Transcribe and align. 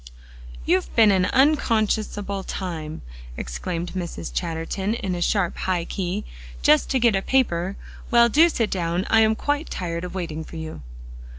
"You've 0.65 0.95
been 0.95 1.11
an 1.11 1.27
unconscionable 1.31 2.43
time," 2.45 3.03
exclaimed 3.37 3.91
Mrs. 3.93 4.33
Chatterton 4.33 4.95
in 4.95 5.13
a 5.13 5.21
sharp, 5.21 5.55
high 5.59 5.85
key, 5.85 6.25
"just 6.63 6.89
to 6.89 6.99
get 6.99 7.15
a 7.15 7.21
paper. 7.21 7.75
Well, 8.09 8.27
do 8.27 8.49
sit 8.49 8.71
down; 8.71 9.05
I 9.11 9.19
am 9.19 9.35
quite 9.35 9.69
tired 9.69 10.03
waiting 10.15 10.43
for 10.43 10.55
you." 10.55 10.81